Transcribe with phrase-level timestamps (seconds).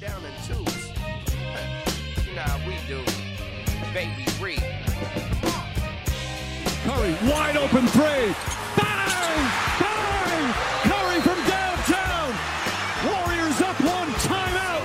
[0.00, 0.88] going down in twos.
[2.26, 3.02] you know how we do.
[3.92, 4.64] Baby Reed.
[6.84, 8.34] Curry, wide open three.
[8.76, 9.50] Bang!
[9.80, 10.54] Bang!
[10.82, 12.34] Curry from downtown.
[13.06, 14.84] Warriors up one timeout.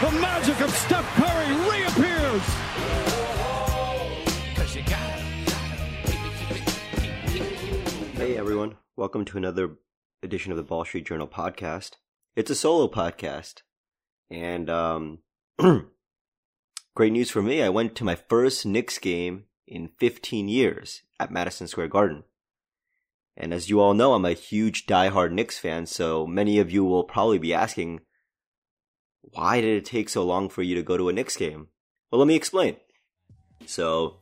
[0.00, 2.42] The magic of Steph Curry reappears.
[8.16, 9.78] Hey everyone, welcome to another
[10.22, 11.92] edition of the Ball Street Journal podcast.
[12.38, 13.62] It's a solo podcast.
[14.30, 15.18] And um
[16.94, 17.64] great news for me.
[17.64, 22.22] I went to my first Knicks game in 15 years at Madison Square Garden.
[23.36, 26.84] And as you all know, I'm a huge diehard Knicks fan, so many of you
[26.84, 28.02] will probably be asking,
[29.20, 31.66] why did it take so long for you to go to a Knicks game?
[32.12, 32.76] Well, let me explain.
[33.66, 34.20] So,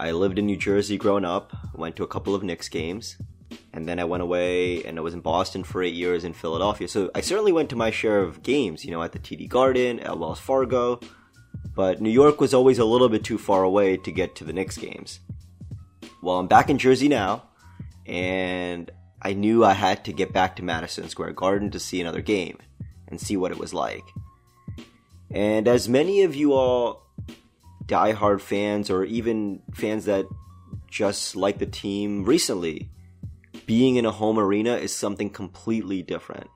[0.00, 3.18] I lived in New Jersey growing up, went to a couple of Knicks games,
[3.72, 6.88] and then I went away and I was in Boston for eight years in Philadelphia.
[6.88, 10.00] So I certainly went to my share of games, you know, at the TD Garden,
[10.00, 11.00] at Wells Fargo,
[11.74, 14.52] but New York was always a little bit too far away to get to the
[14.52, 15.20] Knicks games.
[16.22, 17.44] Well, I'm back in Jersey now,
[18.06, 18.90] and
[19.22, 22.58] I knew I had to get back to Madison Square Garden to see another game
[23.06, 24.04] and see what it was like.
[25.30, 27.06] And as many of you all
[27.86, 30.26] diehard fans or even fans that
[30.90, 32.88] just like the team recently,
[33.68, 36.48] being in a home arena is something completely different.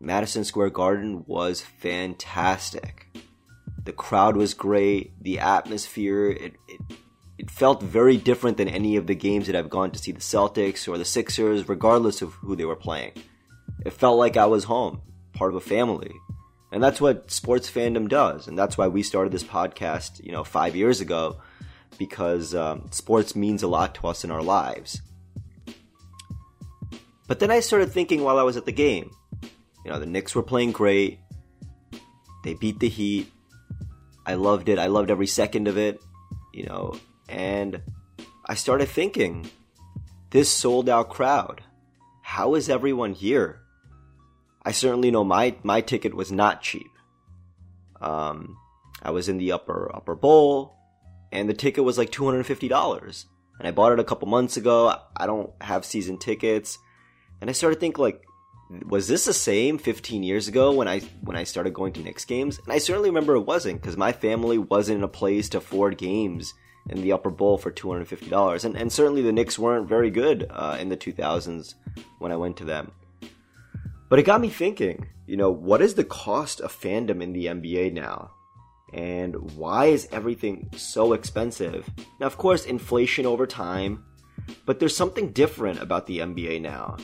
[0.00, 3.06] Madison Square Garden was fantastic.
[3.84, 6.80] The crowd was great, the atmosphere, it, it,
[7.38, 10.18] it felt very different than any of the games that I've gone to see the
[10.18, 13.12] Celtics or the Sixers, regardless of who they were playing.
[13.86, 15.00] It felt like I was home,
[15.32, 16.12] part of a family.
[16.72, 18.48] And that's what sports fandom does.
[18.48, 21.40] And that's why we started this podcast, you know, five years ago,
[21.98, 25.02] because um, sports means a lot to us in our lives.
[27.28, 29.12] But then I started thinking while I was at the game,
[29.84, 31.20] you know, the Knicks were playing great.
[32.42, 33.30] They beat the Heat.
[34.26, 34.78] I loved it.
[34.78, 36.00] I loved every second of it,
[36.52, 37.80] you know, and
[38.46, 39.50] I started thinking,
[40.30, 41.62] this sold out crowd,
[42.22, 43.60] how is everyone here?
[44.62, 46.90] I certainly know my my ticket was not cheap.
[48.00, 48.56] Um,
[49.02, 50.76] I was in the upper upper bowl,
[51.32, 53.26] and the ticket was like two hundred and fifty dollars.
[53.58, 54.94] And I bought it a couple months ago.
[55.16, 56.78] I don't have season tickets,
[57.40, 58.22] and I started thinking like,
[58.86, 62.24] was this the same 15 years ago when I when I started going to Knicks
[62.24, 62.58] games?
[62.58, 65.96] And I certainly remember it wasn't because my family wasn't in a place to afford
[65.96, 66.52] games
[66.90, 69.88] in the upper bowl for two hundred fifty dollars, and and certainly the Knicks weren't
[69.88, 71.74] very good uh, in the 2000s
[72.18, 72.92] when I went to them.
[74.08, 77.46] But it got me thinking, you know, what is the cost of fandom in the
[77.46, 78.30] NBA now?
[78.92, 81.88] And why is everything so expensive?
[82.18, 84.04] Now, of course, inflation over time,
[84.64, 86.96] but there's something different about the NBA now.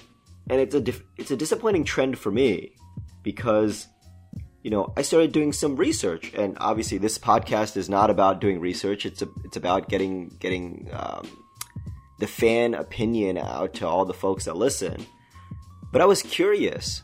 [0.50, 2.76] And it's a dif- it's a disappointing trend for me
[3.22, 3.88] because
[4.64, 8.60] you know, I started doing some research, and obviously, this podcast is not about doing
[8.60, 9.04] research.
[9.04, 11.28] It's a, it's about getting getting um,
[12.18, 15.04] the fan opinion out to all the folks that listen.
[15.92, 17.02] But I was curious.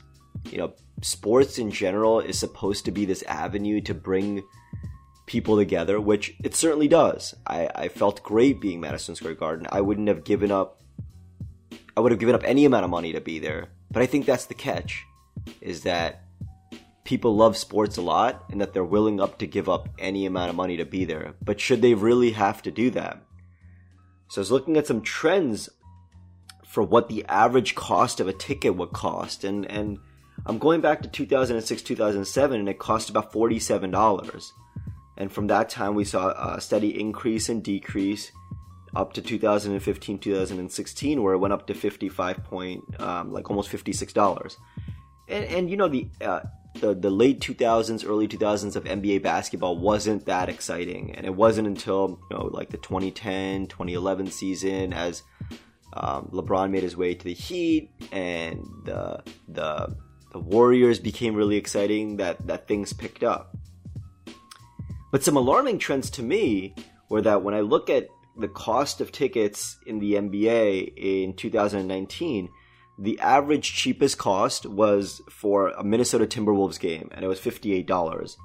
[0.50, 0.72] You know,
[1.02, 4.42] sports in general is supposed to be this avenue to bring
[5.26, 7.34] people together, which it certainly does.
[7.46, 9.66] I, I felt great being Madison Square Garden.
[9.70, 10.79] I wouldn't have given up.
[11.96, 13.68] I would have given up any amount of money to be there.
[13.90, 15.04] But I think that's the catch,
[15.60, 16.22] is that
[17.04, 20.50] people love sports a lot and that they're willing up to give up any amount
[20.50, 21.34] of money to be there.
[21.42, 23.22] But should they really have to do that?
[24.28, 25.68] So I was looking at some trends
[26.70, 29.98] for what the average cost of a ticket would cost and and
[30.46, 34.52] I'm going back to 2006 2007 and it cost about $47
[35.16, 38.30] and from that time we saw a steady increase and decrease
[38.94, 44.56] up to 2015 2016 where it went up to 55 point um, like almost $56
[45.28, 46.40] and, and you know the uh,
[46.80, 51.66] the, the late 2000s early 2000s of nba basketball wasn't that exciting and it wasn't
[51.66, 55.22] until you know like the 2010 2011 season as
[55.92, 59.96] um, LeBron made his way to the Heat, and the the
[60.32, 62.16] the Warriors became really exciting.
[62.16, 63.56] That that things picked up.
[65.10, 66.74] But some alarming trends to me
[67.08, 68.08] were that when I look at
[68.40, 72.48] the cost of tickets in the NBA in 2019,
[72.98, 78.36] the average cheapest cost was for a Minnesota Timberwolves game, and it was $58.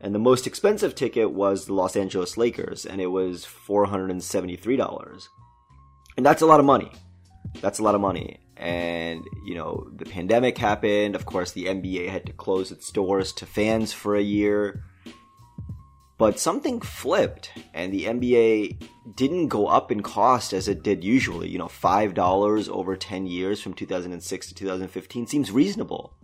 [0.00, 5.28] And the most expensive ticket was the Los Angeles Lakers, and it was $473
[6.16, 6.90] and that's a lot of money.
[7.60, 8.40] That's a lot of money.
[8.56, 11.14] And, you know, the pandemic happened.
[11.14, 14.82] Of course, the NBA had to close its doors to fans for a year.
[16.18, 18.82] But something flipped, and the NBA
[19.14, 21.48] didn't go up in cost as it did usually.
[21.48, 26.14] You know, $5 over 10 years from 2006 to 2015 seems reasonable.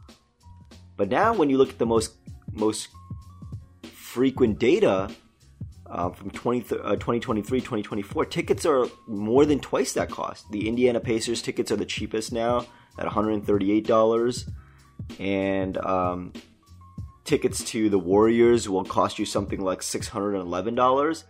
[0.97, 2.15] But now, when you look at the most
[2.53, 2.89] most
[3.93, 5.11] frequent data
[5.87, 10.51] uh, from 20, uh, 2023, 2024, tickets are more than twice that cost.
[10.51, 12.67] The Indiana Pacers tickets are the cheapest now
[12.99, 14.51] at $138,
[15.19, 16.33] and um,
[17.25, 21.25] tickets to the Warriors will cost you something like $611.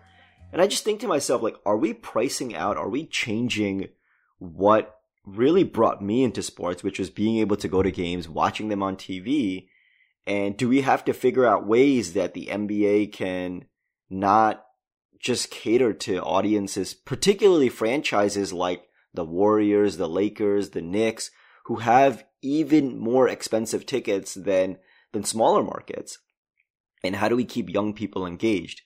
[0.53, 2.77] And I just think to myself, like, are we pricing out?
[2.77, 3.89] Are we changing
[4.39, 8.69] what really brought me into sports, which was being able to go to games, watching
[8.69, 9.69] them on TV?
[10.27, 13.67] And do we have to figure out ways that the NBA can
[14.11, 14.65] not
[15.19, 18.83] just cater to audiences, particularly franchises like
[19.15, 21.31] the Warriors, the Lakers, the Knicks,
[21.67, 24.79] who have even more expensive tickets than
[25.12, 26.19] than smaller markets?
[27.05, 28.82] And how do we keep young people engaged?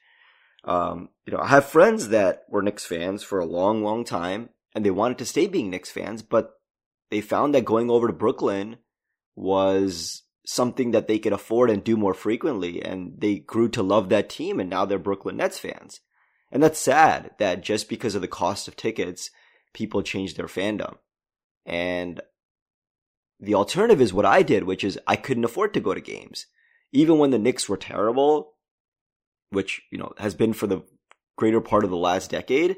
[0.65, 4.51] Um, you know, I have friends that were Knicks fans for a long, long time,
[4.75, 6.55] and they wanted to stay being Knicks fans, but
[7.11, 8.79] they found that going over to Brooklyn
[9.37, 14.09] was something that they could afford and do more frequently, and they grew to love
[14.09, 16.01] that team, and now they're Brooklyn Nets fans.
[16.51, 19.31] And that's sad that just because of the cost of tickets,
[19.73, 20.97] people change their fandom.
[21.65, 22.21] And
[23.39, 26.47] the alternative is what I did, which is I couldn't afford to go to games.
[26.93, 28.55] Even when the Knicks were terrible,
[29.51, 30.83] which, you know, has been for the
[31.37, 32.77] greater part of the last decade,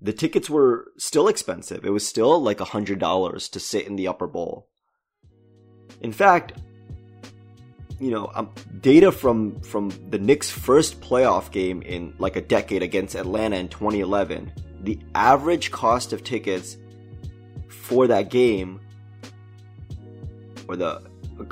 [0.00, 1.84] the tickets were still expensive.
[1.84, 4.68] It was still like a hundred dollars to sit in the upper bowl.
[6.00, 6.54] In fact,
[7.98, 8.50] you know, um,
[8.80, 13.68] data from from the Knicks' first playoff game in like a decade against Atlanta in
[13.68, 16.78] 2011, the average cost of tickets
[17.68, 18.80] for that game,
[20.70, 21.02] or the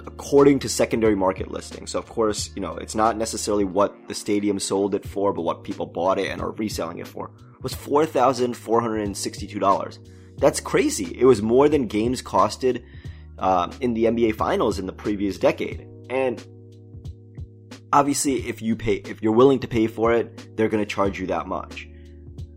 [0.07, 1.87] according to secondary market listing.
[1.87, 5.43] So of course, you know, it's not necessarily what the stadium sold it for, but
[5.43, 7.31] what people bought it and are reselling it for.
[7.63, 9.99] Was four thousand four hundred and sixty-two dollars.
[10.37, 11.17] That's crazy.
[11.19, 12.85] It was more than games costed
[13.39, 15.89] uh, in the NBA Finals in the previous decade.
[16.09, 16.45] And
[17.93, 21.19] obviously, if you pay, if you're willing to pay for it, they're going to charge
[21.19, 21.89] you that much.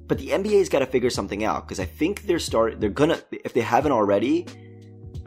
[0.06, 2.80] But the NBA's got to figure something out because I think they're start.
[2.80, 4.46] They're gonna, if they haven't already,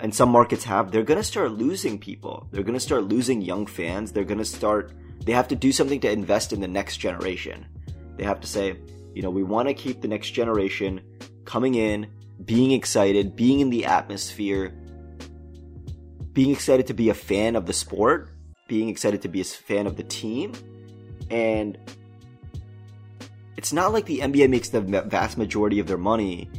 [0.04, 2.46] and some markets have, they're going to start losing people.
[2.50, 4.12] They're going to start losing young fans.
[4.12, 4.92] They're going to start.
[5.24, 7.64] They have to do something to invest in the next generation.
[8.18, 8.76] They have to say,
[9.14, 11.00] you know, we want to keep the next generation
[11.46, 12.08] coming in,
[12.44, 14.74] being excited, being in the atmosphere,
[16.34, 18.28] being excited to be a fan of the sport,
[18.68, 20.52] being excited to be a fan of the team,
[21.30, 21.78] and
[23.56, 26.50] it's not like the NBA makes the vast majority of their money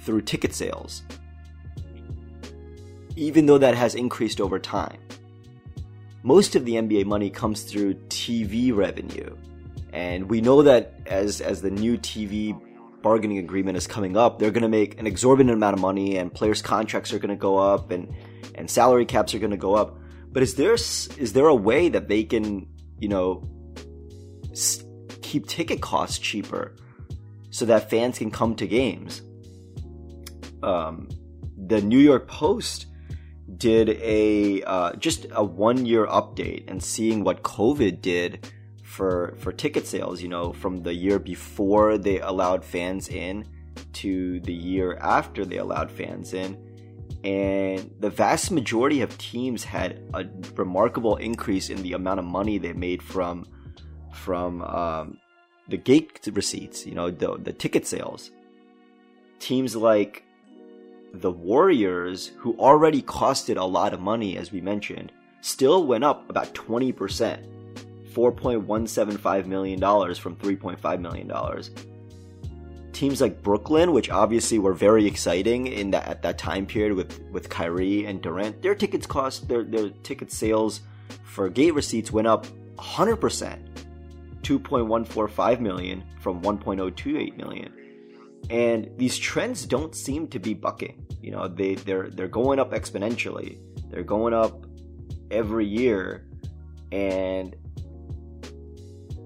[0.00, 1.04] through ticket sales,
[3.20, 4.98] even though that has increased over time.
[6.22, 9.36] Most of the NBA money comes through TV revenue,
[9.92, 12.58] and we know that as as the new TV
[13.02, 16.32] bargaining agreement is coming up, they're going to make an exorbitant amount of money, and
[16.32, 18.12] players' contracts are going to go up, and
[18.54, 19.98] and salary caps are going to go up.
[20.32, 22.66] But is there is there a way that they can
[22.98, 23.44] you know
[25.20, 26.74] keep ticket costs cheaper
[27.50, 29.20] so that fans can come to games?
[30.62, 31.08] Um,
[31.56, 32.86] the New York Post
[33.56, 38.52] did a uh, just a one year update and seeing what COVID did
[38.82, 40.22] for for ticket sales.
[40.22, 43.46] You know, from the year before they allowed fans in
[43.94, 46.56] to the year after they allowed fans in
[47.22, 50.24] and the vast majority of teams had a
[50.56, 53.46] remarkable increase in the amount of money they made from
[54.12, 55.18] from um,
[55.68, 58.30] the gate receipts, you know, the the ticket sales.
[59.38, 60.24] Teams like
[61.12, 66.28] the Warriors, who already costed a lot of money, as we mentioned, still went up
[66.30, 67.46] about twenty percent,
[68.12, 71.70] four point one seven five million dollars from three point five million dollars.
[72.92, 77.20] Teams like Brooklyn, which obviously were very exciting in that at that time period with
[77.30, 80.82] with Kyrie and Durant, their tickets cost their their ticket sales
[81.24, 83.62] for gate receipts went up 100 percent,
[84.42, 87.72] 2.145 million from 1.028 million.
[88.48, 91.06] And these trends don't seem to be bucking.
[91.20, 93.58] You know, they they're they're going up exponentially.
[93.90, 94.66] They're going up
[95.30, 96.26] every year,
[96.90, 97.54] and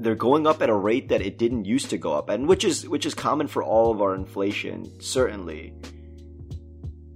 [0.01, 2.65] they're going up at a rate that it didn't used to go up and which
[2.65, 5.73] is which is common for all of our inflation certainly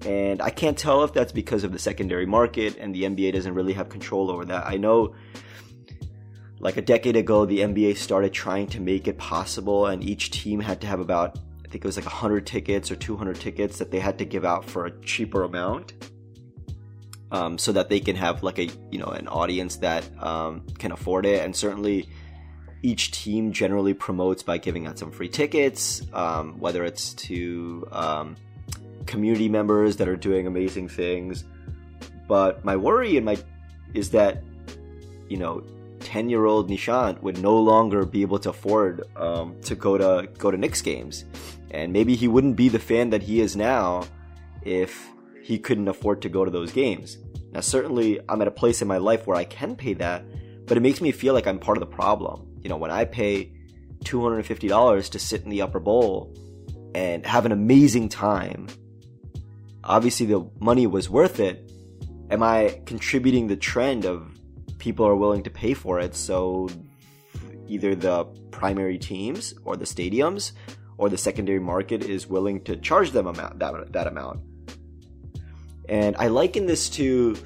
[0.06, 3.54] and i can't tell if that's because of the secondary market and the nba doesn't
[3.54, 5.14] really have control over that i know
[6.60, 10.60] like a decade ago the nba started trying to make it possible and each team
[10.60, 13.90] had to have about i think it was like 100 tickets or 200 tickets that
[13.90, 15.92] they had to give out for a cheaper amount
[17.30, 20.92] um, so that they can have like a you know an audience that um, can
[20.92, 22.08] afford it and certainly
[22.82, 28.36] each team generally promotes by giving out some free tickets, um, whether it's to um,
[29.06, 31.44] community members that are doing amazing things.
[32.28, 33.38] But my worry and my
[33.94, 34.42] is that,
[35.28, 35.64] you know,
[36.08, 40.26] 10 year old Nishant would no longer be able to afford um, to go to
[40.38, 41.26] go to Knicks games.
[41.70, 44.04] And maybe he wouldn't be the fan that he is now
[44.62, 45.06] if
[45.42, 47.18] he couldn't afford to go to those games.
[47.52, 50.24] Now, certainly, I'm at a place in my life where I can pay that,
[50.64, 52.56] but it makes me feel like I'm part of the problem.
[52.62, 53.52] You know, when I pay
[54.04, 56.34] $250 to sit in the upper bowl
[56.94, 58.68] and have an amazing time,
[59.84, 61.70] obviously the money was worth it.
[62.30, 64.37] Am I contributing the trend of
[64.78, 66.14] people are willing to pay for it?
[66.14, 66.68] So
[67.66, 70.52] either the primary teams or the stadiums
[70.96, 74.40] or the secondary market is willing to charge them amount that, that amount.
[75.88, 77.36] And I liken this to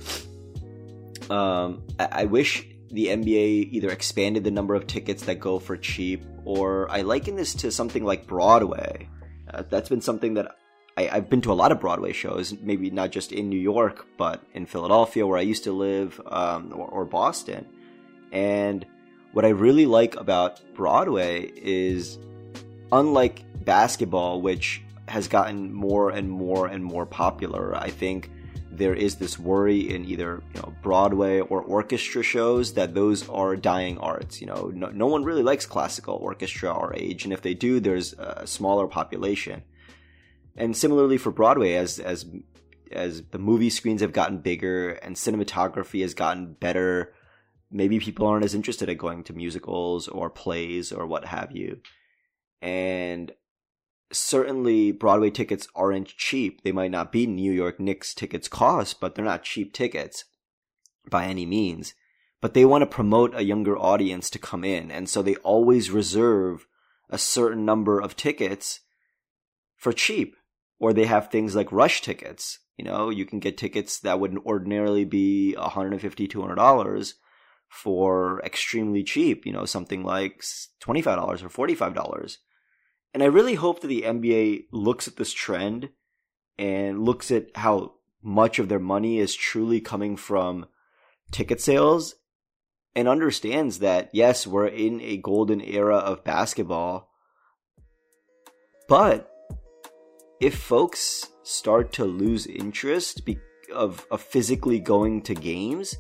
[1.30, 5.76] um, I, I wish the NBA either expanded the number of tickets that go for
[5.76, 9.08] cheap, or I liken this to something like Broadway.
[9.52, 10.56] Uh, that's been something that
[10.96, 14.06] I, have been to a lot of Broadway shows, maybe not just in New York,
[14.18, 17.66] but in Philadelphia, where I used to live, um, or, or Boston.
[18.30, 18.84] And
[19.32, 22.18] what I really like about Broadway is,
[22.90, 28.30] unlike basketball, which has gotten more and more and more popular, I think
[28.70, 33.56] there is this worry in either you know Broadway or orchestra shows that those are
[33.56, 34.40] dying arts.
[34.40, 37.80] You know, no, no one really likes classical orchestra our age, and if they do,
[37.80, 39.62] there's a smaller population.
[40.56, 42.26] And similarly for Broadway, as as
[42.90, 47.14] as the movie screens have gotten bigger and cinematography has gotten better,
[47.70, 51.80] maybe people aren't as interested in going to musicals or plays or what have you.
[52.60, 53.32] And
[54.12, 56.62] certainly Broadway tickets aren't cheap.
[56.62, 60.24] They might not be New York Knicks tickets cost, but they're not cheap tickets
[61.08, 61.94] by any means.
[62.40, 65.90] But they want to promote a younger audience to come in, and so they always
[65.90, 66.66] reserve
[67.08, 68.80] a certain number of tickets
[69.76, 70.36] for cheap.
[70.82, 72.58] Or they have things like rush tickets.
[72.76, 77.12] You know, you can get tickets that would ordinarily be $150, $200
[77.68, 80.42] for extremely cheap, you know, something like
[80.82, 82.36] $25 or $45
[83.14, 85.90] and I really hope that the NBA looks at this trend
[86.58, 90.66] and looks at how much of their money is truly coming from
[91.30, 92.14] ticket sales
[92.94, 97.10] and understands that yes, we're in a golden era of basketball.
[98.88, 99.30] But
[100.42, 103.22] if folks start to lose interest
[103.72, 105.96] of, of physically going to games,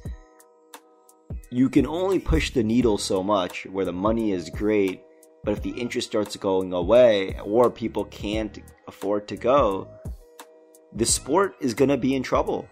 [1.50, 5.02] you can only push the needle so much where the money is great
[5.44, 9.88] but if the interest starts going away or people can't afford to go,
[10.94, 12.68] the sport is going to be in trouble.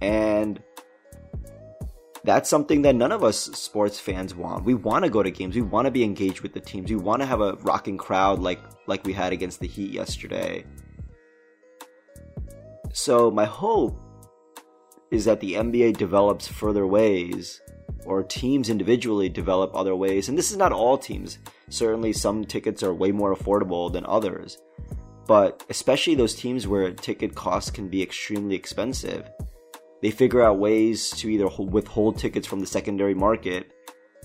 [0.00, 0.62] And
[2.26, 4.64] that's something that none of us sports fans want.
[4.64, 5.54] We want to go to games.
[5.54, 6.90] We want to be engaged with the teams.
[6.90, 10.64] We want to have a rocking crowd like like we had against the Heat yesterday.
[12.92, 13.98] So my hope
[15.10, 17.60] is that the NBA develops further ways
[18.04, 20.28] or teams individually develop other ways.
[20.28, 21.38] And this is not all teams.
[21.68, 24.58] Certainly, some tickets are way more affordable than others.
[25.26, 29.28] But especially those teams where ticket costs can be extremely expensive,
[30.06, 33.72] they figure out ways to either withhold tickets from the secondary market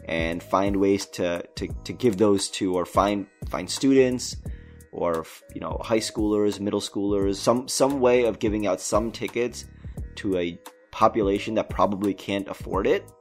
[0.06, 4.36] and find ways to, to, to give those to or find find students
[4.92, 9.66] or you know high schoolers, middle schoolers, some some way of giving out some tickets
[10.18, 10.56] to a
[10.92, 13.12] population that probably can't afford it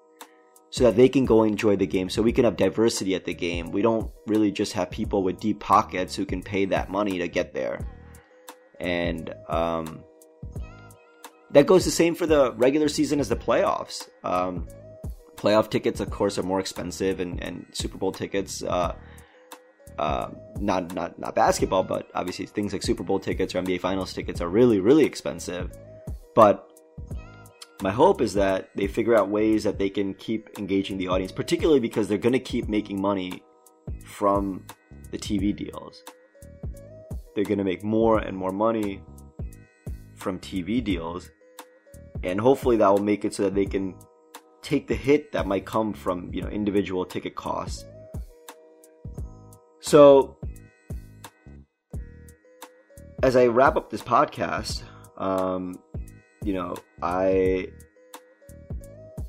[0.69, 3.33] so that they can go enjoy the game so we can have diversity at the
[3.33, 3.73] game.
[3.73, 7.27] We don't really just have people with deep pockets who can pay that money to
[7.27, 7.89] get there.
[8.79, 10.05] And um,
[11.53, 14.67] that goes the same for the regular season as the playoffs um,
[15.37, 18.95] playoff tickets of course are more expensive and, and super bowl tickets uh,
[19.99, 20.29] uh,
[20.59, 24.41] not not not basketball but obviously things like super bowl tickets or nba finals tickets
[24.41, 25.71] are really really expensive
[26.35, 26.71] but
[27.83, 31.33] my hope is that they figure out ways that they can keep engaging the audience,
[31.33, 33.43] particularly because they're going to keep making money
[34.05, 34.67] from
[35.11, 36.03] the TV deals.
[37.35, 39.03] They're going to make more and more money
[40.17, 41.31] from TV deals.
[42.23, 43.95] And hopefully that will make it so that they can
[44.63, 47.85] take the hit that might come from, you know, individual ticket costs.
[49.81, 50.37] So
[53.23, 54.83] as I wrap up this podcast,
[55.17, 55.79] um,
[56.45, 57.69] you know, I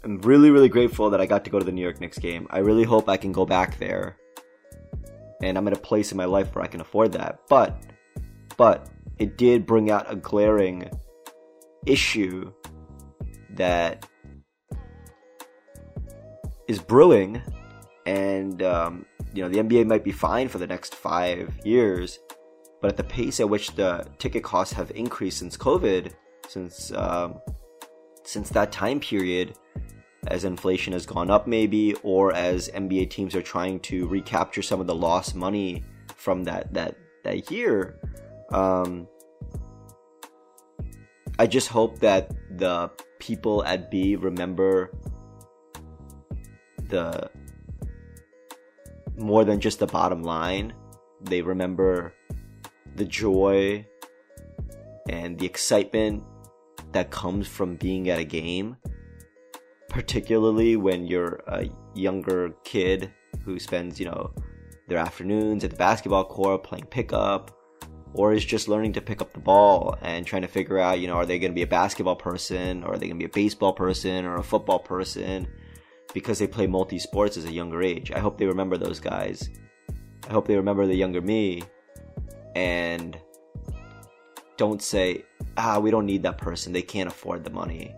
[0.04, 2.48] am really, really grateful that I got to go to the New York Knicks game.
[2.50, 4.18] I really hope I can go back there.
[5.42, 7.40] And I'm in a place in my life where I can afford that.
[7.50, 7.82] But,
[8.58, 10.90] but, it did bring out a glaring
[11.86, 12.52] issue
[13.56, 14.08] that
[16.68, 17.42] is brewing.
[18.06, 22.20] And, um, you know, the NBA might be fine for the next five years.
[22.82, 26.14] But at the pace at which the ticket costs have increased since COVID,
[26.48, 27.40] since um,
[28.24, 29.56] since that time period,
[30.28, 34.80] as inflation has gone up, maybe, or as NBA teams are trying to recapture some
[34.80, 35.84] of the lost money
[36.16, 38.00] from that that that year.
[38.52, 39.08] Um,
[41.40, 44.92] I just hope that the people at B remember
[46.90, 47.30] the
[49.16, 50.74] more than just the bottom line.
[51.22, 52.14] They remember
[52.96, 53.86] the joy
[55.08, 56.24] and the excitement
[56.92, 58.76] that comes from being at a game,
[59.88, 63.12] particularly when you're a younger kid
[63.46, 64.34] who spends, you know,
[64.88, 67.56] their afternoons at the basketball court playing pickup
[68.14, 71.08] or is just learning to pick up the ball and trying to figure out, you
[71.08, 73.30] know, are they going to be a basketball person or are they going to be
[73.30, 75.48] a baseball person or a football person
[76.14, 78.12] because they play multi sports as a younger age.
[78.12, 79.50] I hope they remember those guys.
[80.28, 81.64] I hope they remember the younger me
[82.56, 83.18] and
[84.58, 85.26] don't say,
[85.58, 86.74] ah, we don't need that person.
[86.74, 87.96] They can't afford the money.